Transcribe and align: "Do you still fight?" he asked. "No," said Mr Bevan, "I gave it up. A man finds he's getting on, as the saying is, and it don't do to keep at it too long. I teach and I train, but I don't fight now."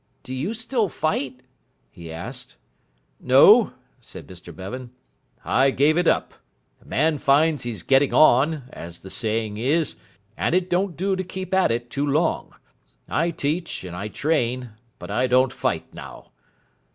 "Do 0.23 0.33
you 0.33 0.55
still 0.55 0.89
fight?" 0.89 1.41
he 1.91 2.11
asked. 2.11 2.55
"No," 3.19 3.73
said 3.99 4.25
Mr 4.25 4.51
Bevan, 4.51 4.89
"I 5.45 5.69
gave 5.69 5.95
it 5.95 6.07
up. 6.07 6.33
A 6.81 6.85
man 6.85 7.19
finds 7.19 7.65
he's 7.65 7.83
getting 7.83 8.11
on, 8.11 8.63
as 8.73 9.01
the 9.01 9.11
saying 9.11 9.59
is, 9.59 9.97
and 10.35 10.55
it 10.55 10.71
don't 10.71 10.97
do 10.97 11.15
to 11.15 11.23
keep 11.23 11.53
at 11.53 11.69
it 11.69 11.91
too 11.91 12.07
long. 12.07 12.55
I 13.07 13.29
teach 13.29 13.83
and 13.83 13.95
I 13.95 14.07
train, 14.07 14.71
but 14.97 15.11
I 15.11 15.27
don't 15.27 15.53
fight 15.53 15.93
now." 15.93 16.31